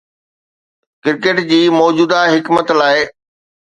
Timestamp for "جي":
1.51-1.61